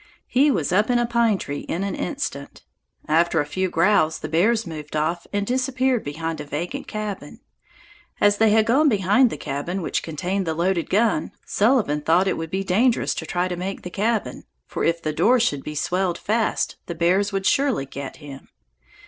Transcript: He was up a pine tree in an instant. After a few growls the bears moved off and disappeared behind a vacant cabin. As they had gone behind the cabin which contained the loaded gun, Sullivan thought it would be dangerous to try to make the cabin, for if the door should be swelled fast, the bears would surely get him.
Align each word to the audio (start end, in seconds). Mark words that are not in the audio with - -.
He 0.25 0.49
was 0.49 0.71
up 0.71 0.89
a 0.89 1.05
pine 1.05 1.37
tree 1.37 1.59
in 1.59 1.83
an 1.83 1.93
instant. 1.93 2.63
After 3.07 3.39
a 3.39 3.45
few 3.45 3.69
growls 3.69 4.17
the 4.17 4.27
bears 4.29 4.65
moved 4.65 4.95
off 4.95 5.27
and 5.31 5.45
disappeared 5.45 6.03
behind 6.03 6.41
a 6.41 6.43
vacant 6.43 6.87
cabin. 6.87 7.39
As 8.19 8.37
they 8.37 8.49
had 8.49 8.65
gone 8.65 8.89
behind 8.89 9.29
the 9.29 9.37
cabin 9.37 9.83
which 9.83 10.01
contained 10.01 10.47
the 10.47 10.55
loaded 10.55 10.89
gun, 10.89 11.33
Sullivan 11.45 12.01
thought 12.01 12.27
it 12.27 12.35
would 12.35 12.49
be 12.49 12.63
dangerous 12.63 13.13
to 13.13 13.27
try 13.27 13.47
to 13.47 13.55
make 13.55 13.83
the 13.83 13.91
cabin, 13.91 14.45
for 14.65 14.83
if 14.83 15.03
the 15.03 15.13
door 15.13 15.39
should 15.39 15.61
be 15.63 15.75
swelled 15.75 16.17
fast, 16.17 16.77
the 16.87 16.95
bears 16.95 17.31
would 17.31 17.45
surely 17.45 17.85
get 17.85 18.15
him. 18.15 18.49